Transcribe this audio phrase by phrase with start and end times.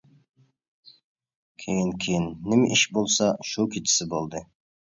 [1.65, 4.47] كېيىن، كېيىن، نېمە ئىش بولسا شۇ كېچىسى بولدى.